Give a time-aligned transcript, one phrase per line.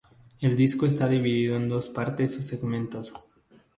[0.39, 3.13] El disco está dividido en dos partes o Segmentos.